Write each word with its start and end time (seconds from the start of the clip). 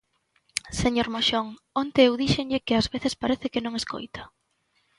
Señor 0.81 1.07
Moxón, 1.13 1.47
onte 1.81 1.99
eu 2.07 2.13
díxenlle 2.23 2.63
que 2.65 2.77
ás 2.81 2.87
veces 2.93 3.13
parece 3.21 3.47
que 3.53 3.63
non 3.65 3.73
escoita. 3.79 4.21